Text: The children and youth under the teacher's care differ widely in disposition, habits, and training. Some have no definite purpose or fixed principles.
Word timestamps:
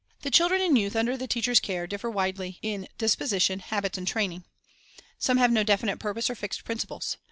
The 0.23 0.31
children 0.31 0.61
and 0.61 0.75
youth 0.75 0.95
under 0.95 1.15
the 1.15 1.27
teacher's 1.27 1.59
care 1.59 1.85
differ 1.85 2.09
widely 2.09 2.57
in 2.63 2.87
disposition, 2.97 3.59
habits, 3.59 3.99
and 3.99 4.07
training. 4.07 4.45
Some 5.19 5.37
have 5.37 5.51
no 5.51 5.61
definite 5.61 5.99
purpose 5.99 6.27
or 6.27 6.33
fixed 6.33 6.63
principles. 6.63 7.17